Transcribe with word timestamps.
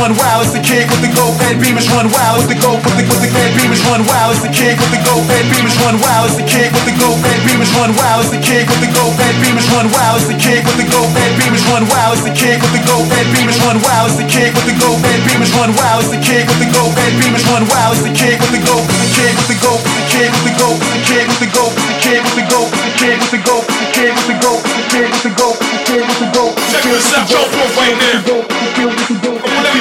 run 0.00 0.16
wild. 0.16 0.48
It's 0.48 0.56
the 0.56 0.64
kid 0.64 0.88
with 0.88 1.04
the 1.04 1.12
go, 1.12 1.28
man, 1.36 1.60
beamers 1.60 1.84
run 1.92 2.08
wild. 2.08 2.40
With 2.40 2.48
the 2.48 2.56
go, 2.56 2.72
with 2.80 2.96
the 2.96 3.04
with 3.04 3.20
the 3.20 3.30
man, 3.36 3.52
beamers 3.52 3.84
run 3.84 4.00
wild. 4.08 4.32
It's 4.32 4.40
the 4.40 4.48
kid 4.48 4.80
with 4.80 4.92
the 4.96 5.00
go, 5.04 5.20
man, 5.28 5.44
beamers 5.52 5.76
run 5.84 6.00
wild. 6.00 6.32
It's 6.32 6.40
the 6.40 6.46
kid 6.48 6.72
with 6.72 6.88
the 6.88 6.94
go, 6.96 7.12
man, 7.20 7.38
beamers 7.44 7.72
run 7.76 7.92
wild. 8.00 8.24
It's 8.24 8.32
the 8.32 8.40
kid 8.40 8.64
with 8.64 8.80
the 8.80 8.88
go, 8.96 9.04
man, 9.20 9.34
beamers 9.36 9.68
run 9.68 9.88
wild. 9.92 10.16
It's 10.16 10.28
the 10.32 10.36
kid 10.40 10.64
with 10.64 10.80
the 10.80 10.88
go, 10.88 11.04
man, 11.12 11.30
beamers 11.36 11.64
run 11.68 11.84
wild. 11.92 12.16
It's 12.16 12.24
the 12.24 12.32
kid 12.32 12.58
with 12.64 12.72
the 12.72 12.80
go, 12.88 12.96
man, 13.12 13.28
beamers 13.36 13.60
run 13.60 13.76
wild. 13.84 14.08
It's 14.08 14.16
the 14.16 14.26
kid 14.32 14.50
with 14.56 14.64
the 14.64 14.74
go, 14.80 14.90
man, 15.04 15.20
beamers 15.28 15.52
run 15.52 15.70
wild. 15.76 16.00
It's 16.00 16.12
the 16.16 16.20
kid 16.24 16.44
with 16.48 16.60
the 16.64 16.68
go, 16.72 16.82
man, 16.96 17.12
beamers 17.20 17.44
run 17.52 17.64
wild. 17.68 17.92
It's 17.92 18.04
the 18.08 18.12
kid 18.16 18.36
with 18.40 18.52
the 18.56 18.60
go, 18.64 18.76
the 18.80 19.08
kid 19.12 19.34
with 19.36 19.48
the 19.52 19.56
go, 19.60 19.72
the 19.76 20.02
kid 20.08 20.30
with 20.32 20.48
the 20.48 20.54
go, 20.56 20.70
the 20.80 21.00
kid 21.04 21.28
with 21.28 21.40
the 21.40 21.48
go, 21.52 21.64
the 21.76 21.92
kid 22.00 22.20
with 22.24 22.38
the 22.40 22.46
go, 22.48 22.64
the 22.72 23.04
kid 23.04 23.20
with 23.20 23.28
the 23.28 23.38
go, 23.44 23.56
the 23.68 23.86
kid 23.92 24.12
with 24.16 24.28
the 24.32 24.36
go, 24.40 24.56
the 24.64 24.82
kid 24.88 25.12
with 25.12 25.20
the 25.20 25.32
go, 25.36 25.48
the 25.60 25.78
kid 25.84 26.04
with 26.08 26.20
the 26.24 26.28
go. 26.32 26.44
Check 26.72 26.84
this 26.88 27.12
out, 27.12 27.28
jump 27.28 27.52
off 27.52 27.76
right 27.76 27.96
now. 28.00 28.50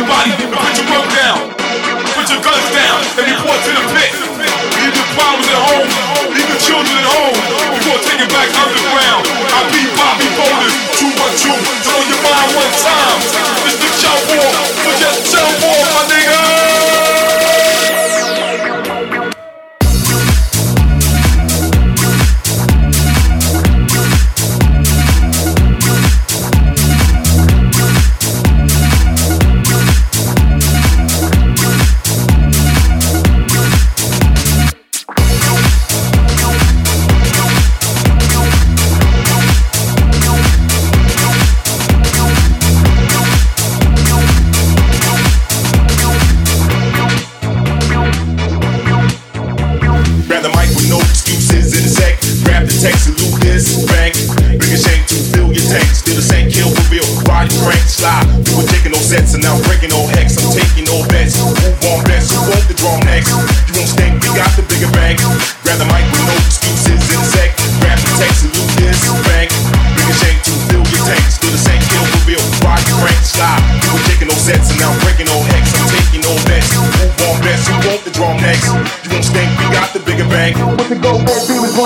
Everybody 0.09 0.41
to 0.41 0.57
put 0.57 0.73
your 0.73 0.89
work 0.89 1.05
down, 1.13 1.37
put 2.17 2.25
your 2.33 2.41
guns 2.41 2.69
down, 2.73 2.97
and 3.13 3.29
report 3.29 3.61
to 3.61 3.71
the 3.77 3.85
pit. 3.93 4.09
Leave 4.09 4.95
your 4.97 5.09
problems 5.13 5.45
at 5.45 5.61
home, 5.69 5.85
leave 6.33 6.49
your 6.49 6.61
children 6.65 6.97
at 6.97 7.13
home 7.13 7.37
before 7.77 8.01
taking 8.09 8.25
back 8.33 8.49
underground. 8.57 9.21
I 9.53 9.69
be 9.69 9.85
Bobby 9.93 10.25
Boulders, 10.33 10.73
two 10.97 11.13
throw 11.13 12.01
your 12.09 12.21
mind 12.25 12.49
one 12.57 12.73
time. 12.81 13.21
It's 13.69 13.77
the 13.77 13.89
jump 14.01 14.33
off, 14.33 14.57
so 14.81 14.89
just 14.97 15.29
jump 15.29 15.61
off, 15.61 15.85
my 15.93 16.01
nigga. 16.09 16.68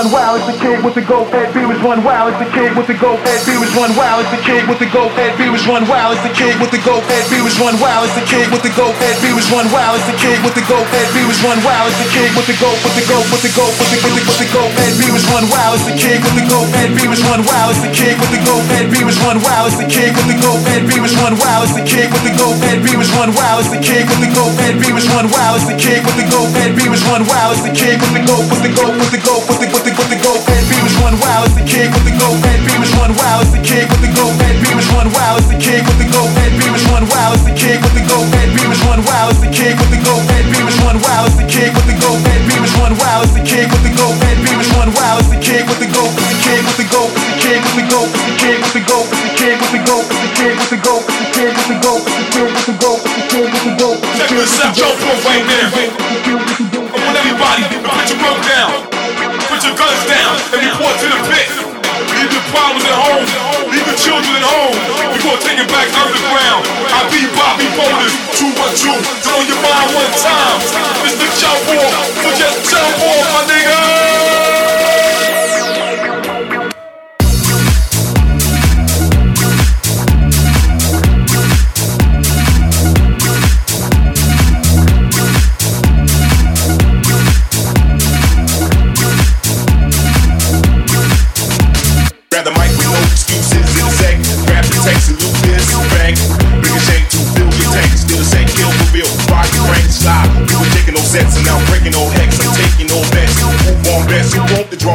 one 0.03 0.11
wow, 0.11 0.35
it's 0.35 0.47
the 0.51 0.59
kid 0.59 0.83
with 0.83 0.95
the 0.99 1.05
gold 1.07 1.31
head. 1.31 1.53
B 1.55 1.63
was 1.63 1.79
one 1.79 2.03
wow, 2.03 2.27
it's 2.27 2.35
the 2.35 2.49
kid 2.51 2.75
with 2.75 2.87
the 2.91 2.97
gold 2.99 3.23
head. 3.23 3.39
B 3.47 3.55
was 3.55 3.71
one 3.71 3.95
wow, 3.95 4.19
it's 4.19 4.27
the 4.35 4.41
kid 4.43 4.67
with 4.67 4.79
the 4.79 4.89
gold 4.91 5.15
head. 5.15 5.31
B 5.39 5.47
was 5.47 5.63
one 5.63 5.87
wow, 5.87 6.11
it's 6.11 6.19
the 6.27 6.33
kid 6.35 6.59
with 6.59 6.71
the 6.75 6.81
gold 6.83 7.07
head. 7.07 7.23
B 7.31 7.39
was 7.39 7.55
one 7.63 7.79
wow, 7.79 8.03
it's 8.03 8.11
the 8.11 8.25
kid 8.27 8.51
with 8.51 8.63
the 8.67 8.73
gold 8.75 8.95
head. 8.99 9.15
B 9.23 9.31
was 9.31 9.47
one 9.47 9.69
wow, 9.71 9.95
it's 9.95 10.03
the 10.03 10.17
kid 10.19 10.43
with 10.43 10.55
the 10.59 10.65
gold 10.67 10.87
head. 10.91 11.07
B 11.15 11.23
was 11.23 11.39
one 11.39 11.59
wow, 11.63 11.87
it's 11.87 11.95
the 12.03 12.09
kid 12.11 12.35
with 12.35 12.47
the 12.51 12.57
gold 12.59 12.75
with 12.83 12.95
the 12.99 13.05
gold 13.07 13.27
with 13.31 13.43
the 13.47 13.51
gold 13.55 13.71
with 13.79 13.91
the 13.95 13.97
with 14.03 14.11
the 14.11 14.23
with 14.27 14.39
the 14.43 14.49
gold 14.51 14.73
head. 14.75 14.91
B 14.99 15.07
was 15.07 15.23
one 15.31 15.47
wow, 15.47 15.71
it's 15.71 15.87
the 15.87 15.95
kid 15.95 16.19
with 16.19 16.35
the 16.35 16.45
gold 16.51 16.67
head. 16.75 16.89
B 16.91 17.07
was 17.07 17.21
one 17.23 17.41
wow, 17.47 17.71
it's 17.71 17.79
the 17.79 17.91
kid 17.95 18.15
with 18.19 18.31
the 18.35 18.41
gold 18.43 18.67
head. 18.75 18.85
B 18.91 18.99
was 19.07 19.15
one 19.23 19.39
wow, 19.39 19.63
it's 19.71 19.79
the 19.79 19.87
kid 19.87 20.11
with 20.19 20.27
the 20.27 20.41
gold 20.43 20.59
head. 20.67 20.83
B 20.83 20.99
was 20.99 21.15
one 21.23 21.35
wow, 21.39 21.63
it's 21.63 21.71
the 21.71 21.79
kid 21.87 22.11
with 22.11 22.23
the 22.27 22.35
gold 22.35 22.59
head. 22.59 22.75
B 22.83 22.91
was 22.99 23.07
one 23.15 23.31
wow, 23.31 23.55
it's 23.63 23.71
the 23.71 23.79
kid 23.79 24.03
with 24.03 24.19
the 24.19 24.27
gold 24.35 24.51
head. 24.59 24.75
B 24.83 24.91
was 24.91 25.07
one 25.15 25.31
wow, 25.31 25.55
it's 25.55 25.63
the 25.71 25.77
kid 25.79 26.03
with 26.03 26.17
the 26.19 26.27
gold 26.27 26.51
head. 26.59 26.75
B 26.75 26.91
was 26.91 26.99
one 27.07 27.23
wow, 27.31 27.55
it's 27.55 27.63
the 27.63 27.71
kid 27.71 28.03
with 28.03 28.11
the 28.11 28.23
gold 28.27 28.43
with 28.51 28.63
the 28.67 28.71
gold 28.75 28.99
with 28.99 29.13
the 29.15 29.21
gold 29.23 29.47
with 29.47 29.85
the 29.87 29.92
with 29.97 30.09
the 30.09 30.19
go, 30.21 30.33
bad 30.47 30.63
beamers 30.69 30.95
run 31.01 31.15
wild. 31.19 31.49
It's 31.49 31.57
the 31.59 31.65
kid 31.65 31.89
with 31.93 32.05
the 32.05 32.15
go, 32.17 32.29
bad 32.41 32.59
beamers 32.65 32.93
run 32.97 33.11
wild. 33.17 33.43
It's 33.43 33.53
the 33.53 33.61
kid 33.61 33.85
with 33.89 34.01
the 34.01 34.11
go, 34.15 34.25
bad 34.39 34.55
beamers 34.61 34.87
run 34.93 35.09
wild. 35.11 35.39
It's 35.39 35.49
the 35.49 35.57
kid 35.59 35.81
with 35.83 35.97
the 35.99 36.07
go, 36.09 36.21
bad 36.33 36.51
beamers 36.57 36.85
run 36.89 37.03
wild. 37.09 37.35
It's 37.35 37.43
the 37.43 37.53
kid 37.53 37.81
with 37.83 37.95
the 37.95 38.03
go, 38.07 38.17
bad 38.31 38.49
beamers 38.55 38.79
run 38.85 39.01
wild. 39.03 39.29
It's 39.33 39.41
the 39.41 39.49
kid 39.51 39.75
with 39.75 39.91
the 39.91 39.99
go, 39.99 40.13
bad 40.29 40.45
beamers 40.49 40.77
run 40.81 40.97
wild. 41.03 41.27
It's 41.27 41.37
the 41.37 41.45
kid 41.45 41.71
with 41.75 41.87
the 41.89 41.95
go, 41.99 42.09
bad 42.23 42.41
beamers 42.47 42.73
run 42.79 42.93
wild. 42.95 43.25
It's 43.27 43.33
the 43.35 43.43
kid 43.43 43.67
with 43.69 43.83
the 43.83 43.91
go, 43.93 44.07
bad 44.21 44.37
beamers 44.43 44.69
run 44.73 44.89
wild. 44.95 45.19
It's 45.19 45.29
the 45.33 45.39
kid 45.43 45.63
with 45.67 45.79
the 45.83 45.89
go, 45.91 46.03
the 46.07 46.37
kid 46.43 46.61
with 46.63 46.77
the 46.79 46.87
go, 46.87 47.03
the 47.11 47.35
kid 47.43 47.59
with 47.59 47.75
the 47.75 47.85
go, 47.91 48.01
the 48.07 48.33
kid 48.39 48.57
with 48.63 48.73
the 48.73 48.81
go, 48.87 48.99
the 49.03 49.29
kid 49.35 49.55
with 49.59 49.71
the 49.73 49.81
go, 49.83 49.97
the 49.99 50.29
kid 50.33 50.55
with 50.57 50.71
the 50.71 50.79
go, 50.79 50.95
the 51.03 51.27
kid 51.33 51.51
with 51.53 51.69
the 51.69 51.77
go, 51.83 51.93
the 51.99 52.25
kid 52.33 52.49
with 52.53 52.65
the 52.65 52.75
go, 52.79 52.91
the 53.03 53.23
kid 53.29 53.47
with 53.51 53.65
the 53.67 53.73
go. 53.77 53.89
Check 54.17 54.29
this 54.31 54.57
out, 54.63 54.73
jump 54.73 54.97
off 55.03 55.25
right 55.27 55.45
now. 55.45 55.69
I 56.93 56.97
want 57.01 57.17
everybody 57.19 57.63
put 57.83 58.05
your 58.09 58.19
work 58.21 58.39
down, 58.47 58.92
your 59.63 59.75
guns 59.79 60.03
down, 60.11 60.35
and 60.51 60.59
report 60.59 60.99
to 60.99 61.07
the 61.07 61.19
pit. 61.31 61.47
Leave 62.19 62.31
your 62.35 62.45
problems 62.51 62.83
at 62.83 62.97
home, 62.99 63.25
leave 63.71 63.85
the 63.87 63.95
children 63.95 64.35
at 64.35 64.43
home 64.43 64.75
before 65.15 65.37
taking 65.39 65.67
back 65.71 65.87
underground. 65.95 66.67
I 66.91 67.07
be 67.07 67.23
Bobby 67.31 67.67
Boulders, 67.79 68.13
two 68.35 68.51
one 68.59 68.75
two, 68.75 68.97
throw 69.23 69.39
your 69.47 69.59
mind 69.63 69.89
one 69.95 70.13
time. 70.19 70.59
The 71.15 71.27
jump 71.39 71.63
off, 71.79 71.95
so 72.11 72.29
just 72.35 72.71
jump 72.71 72.97
off, 73.07 73.25
my 73.31 73.41
nigga. 73.47 74.52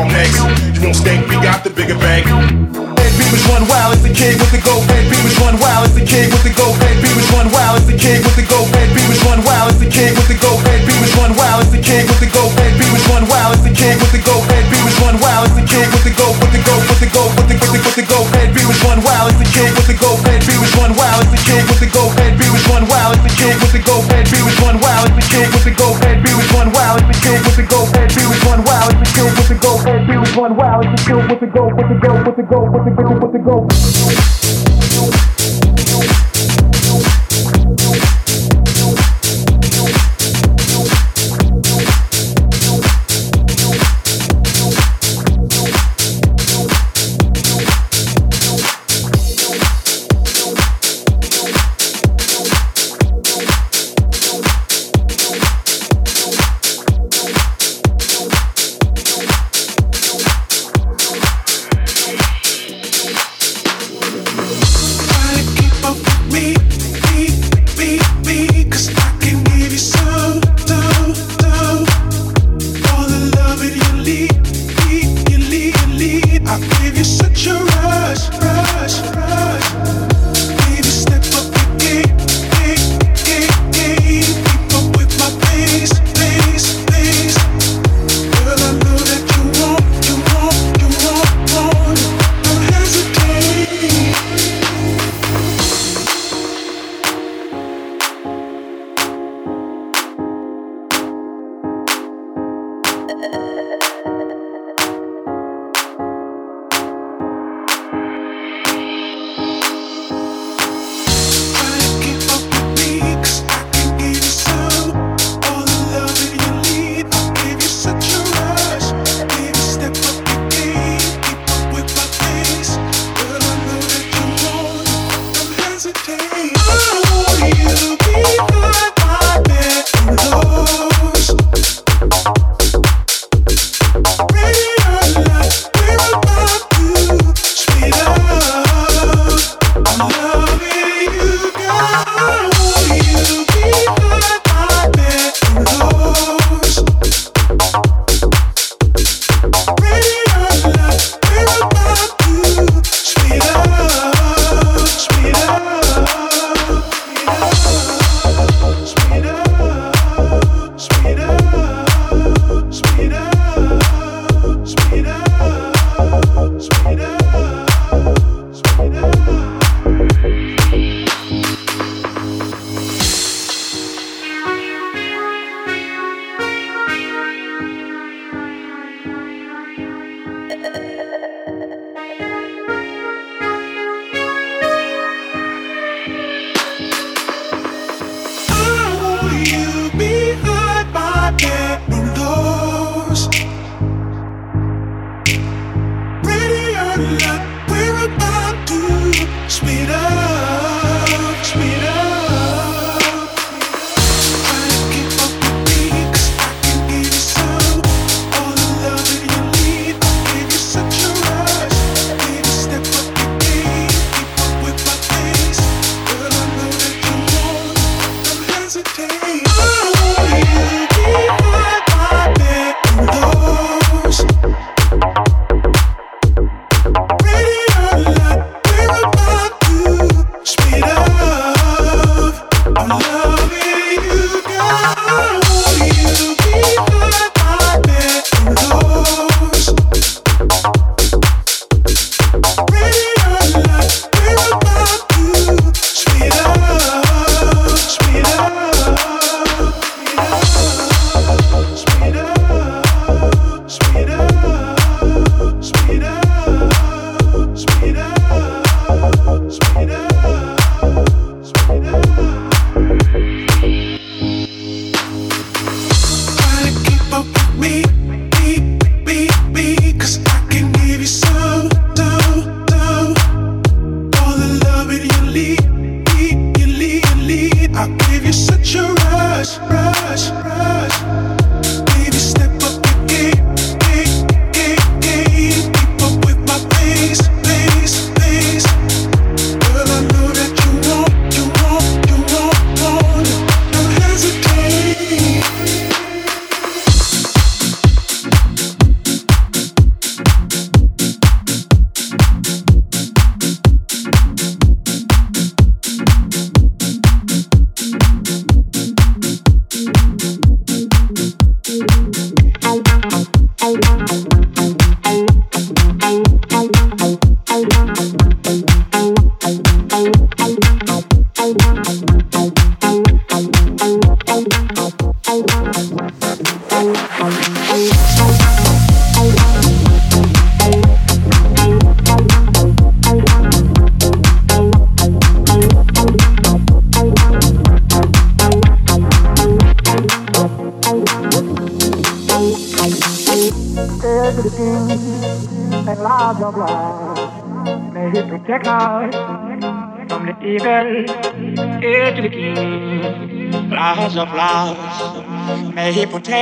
Next? 0.07 0.39
You 0.75 0.81
won't 0.87 0.97
stink. 0.97 1.27
We 1.27 1.37
got 1.43 1.65
the 1.65 1.71
bigger 1.71 1.99
bank. 1.99 2.27
Bad 2.29 3.13
beamers 3.19 3.45
run 3.51 3.65
wild. 3.67 3.95
It's 3.95 4.07
the 4.07 4.15
kid 4.15 4.39
with 4.39 4.53
the 4.55 4.63
go, 4.63 4.79
bad 4.87 5.05
beamers 5.11 5.39
run 5.43 5.57
wild. 5.59 5.87
It's 5.87 5.97
the 5.99 6.05
kid 6.07 6.31
with 6.31 6.45
the 6.47 6.55
go, 6.55 6.71
bad 6.79 6.97
beamers 7.03 7.29
run 7.35 7.49
wild. 7.51 7.83
It's 7.83 7.89
the 7.91 7.97
kid 7.99 8.23
with 8.23 8.37
the 8.37 8.47
go, 8.47 8.63
bad 8.71 8.89
beamers 8.95 9.21
run 9.27 9.41
wild. 9.43 9.73
It's 9.73 9.81
the 9.83 9.91
kid 9.91 10.13
with 10.15 10.29
the 10.29 10.39
go, 10.39 10.55
bad 10.63 10.81
beamers 10.87 11.13
run 11.19 11.33
wild. 11.35 11.63
It's 11.67 11.73
the 11.75 11.83
kid 11.83 12.07
with 12.07 12.21
the 12.21 12.31
go, 12.31 12.45
bad 12.55 12.73
beamers 12.79 13.05
run 13.11 13.25
wild. 13.27 13.55
It's 13.59 13.65
the 13.67 13.75
kid 13.75 13.97
with 13.99 14.13
the 14.13 14.23
with 17.73 17.85
the 17.85 17.89
with 17.89 17.97
the 17.97 18.07
gold 18.09 18.29
head 18.37 18.55
be 18.55 18.65
was 18.65 18.81
one 18.85 19.01
wild 19.05 19.29
It's 19.33 19.41
the 19.41 19.49
kid 19.53 19.73
with 19.77 19.89
the 19.89 19.97
gold 19.97 20.21
head 20.25 20.41
be 20.47 20.57
was 20.57 20.73
one 20.77 20.95
wild 20.97 21.25
It's 21.25 21.33
the 21.33 21.41
kid 21.45 21.65
with 21.69 21.81
the 21.81 21.91
gold 21.93 22.13
head 22.17 22.39
be 22.39 22.47
was 22.49 22.65
one 22.69 22.87
wild 22.89 23.17
It's 23.17 23.25
the 23.25 23.33
kid 23.37 23.57
with 23.61 23.73
the 23.73 23.83
gold 23.85 24.05
head 24.09 24.25
be 24.29 24.39
was 24.41 24.57
one 24.63 24.79
wild 24.81 25.05
It's 25.09 25.17
the 25.17 25.27
kid 25.29 25.49
with 25.53 25.65
the 25.65 25.73
gold 25.77 25.99
head 26.01 26.19
be 26.23 26.31
was 26.33 26.49
one 26.55 26.71
wild 26.73 26.97
It's 27.01 27.09
the 27.09 27.19
kid 27.21 27.39
with 27.45 27.57
the 27.57 27.65
gold 27.69 27.89
head 27.93 28.09
be 28.15 28.25
was 28.25 28.41
one 28.47 28.63
wild 28.65 28.93
It's 28.93 29.03
the 29.05 29.11
kid 29.13 29.31
with 29.37 29.49
the 29.49 29.57
gold 29.61 29.81
head 29.85 30.01
be 30.07 30.15
was 30.17 30.33
one 30.37 30.55
wild 30.57 30.85
It's 30.85 30.95
the 30.97 31.03
kid 31.05 31.23
with 31.29 31.41
the 31.41 31.49
gold 31.53 31.73
with 31.77 31.89
the 31.89 31.97
go 31.99 32.13
with 32.25 32.37
the 32.37 32.45
go 32.47 32.59
with 32.65 32.85
the 32.85 32.93
go 32.95 33.07
with 33.21 33.33
the 33.33 33.41
gold. 33.43 34.28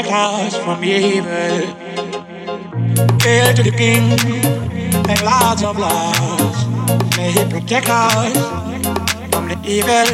Protect 0.03 0.13
us 0.13 0.57
from 0.59 0.85
evil. 0.85 1.31
Hail 3.23 3.55
to 3.55 3.63
the 3.63 3.71
king 3.75 4.13
and 5.09 5.23
Lord 5.23 5.63
of 5.65 5.79
lords. 5.79 6.67
May 7.17 7.33
he 7.33 7.45
protect 7.51 7.89
us 7.89 8.37
from 9.31 9.49
the 9.49 9.59
evil. 9.65 10.07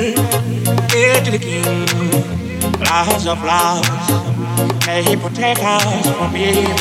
Hail 0.89 1.25
to 1.25 1.31
the 1.33 1.39
king, 1.39 1.65
Lord 2.79 3.27
of 3.27 3.43
lords. 3.43 4.87
May 4.87 5.03
he 5.03 5.17
protect 5.17 5.61
us 5.61 6.07
from 6.17 6.37
evil. 6.37 6.73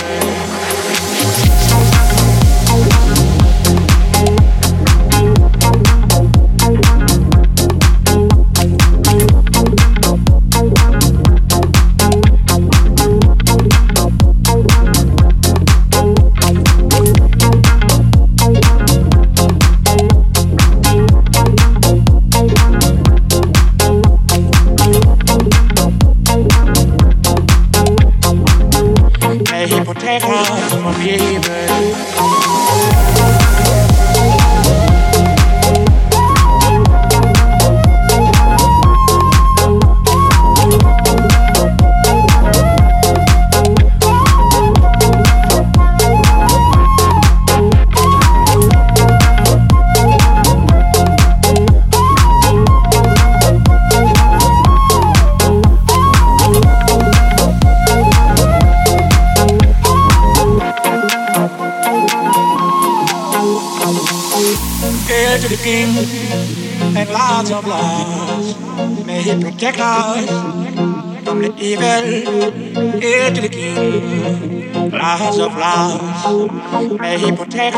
May 75.71 77.17
He 77.17 77.31
protect 77.31 77.77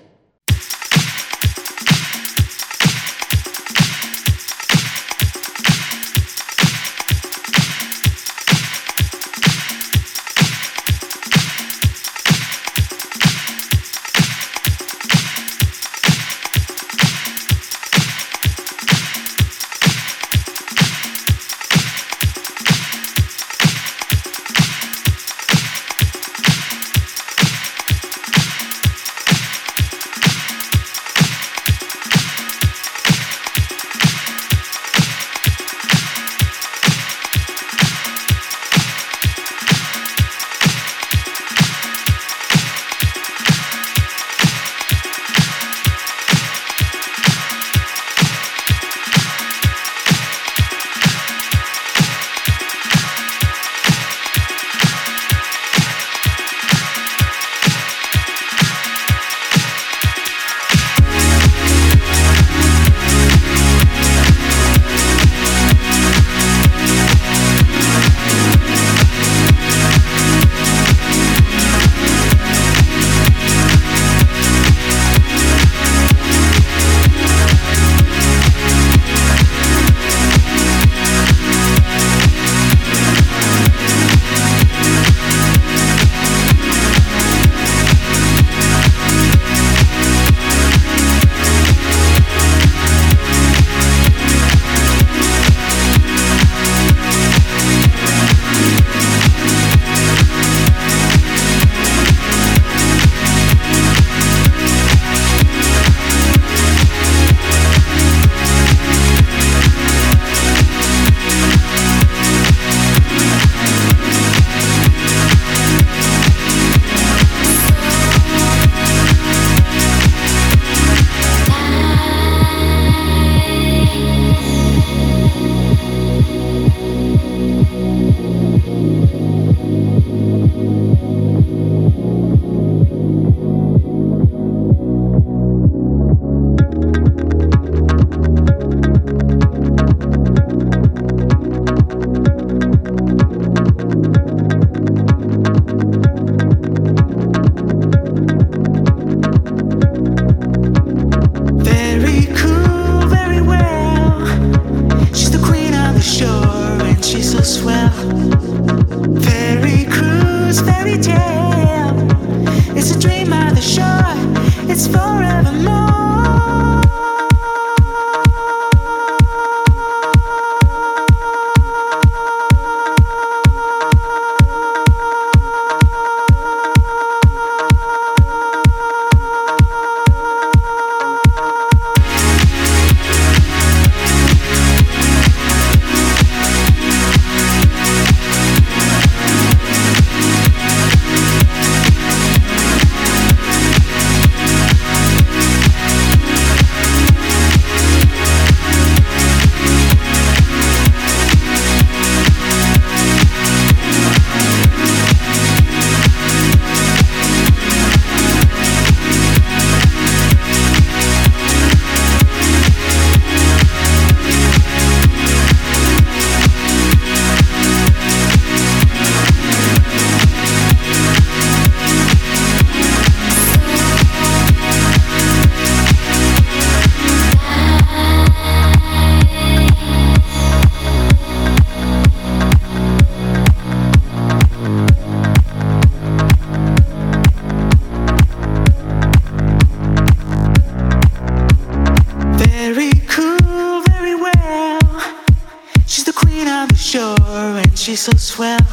She's 247.91 247.99
so 247.99 248.13
swell. 248.13 248.63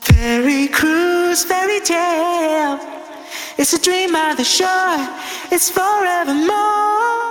Fairy 0.00 0.68
cruise, 0.68 1.44
fairy 1.44 1.80
tale. 1.80 2.80
It's 3.58 3.74
a 3.74 3.80
dream 3.80 4.12
by 4.12 4.34
the 4.34 4.42
shore, 4.42 5.06
it's 5.52 5.68
forevermore. 5.68 7.29